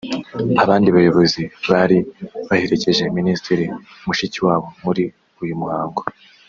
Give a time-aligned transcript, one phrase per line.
[0.63, 1.41] Abandi bayobozi
[1.71, 1.97] bari
[2.47, 3.65] baherekeje Minisitiri
[4.05, 5.03] Mushikiwabo muri
[5.43, 6.01] uyu muhango